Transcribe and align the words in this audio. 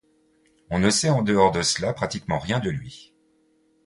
On 0.71 0.79
ne 0.79 0.89
sait 0.89 1.11
en 1.11 1.21
dehors 1.21 1.51
de 1.51 1.61
cela 1.61 1.93
pratiquement 1.93 2.39
rien 2.39 2.57
de 2.57 2.71
lui. 2.71 3.13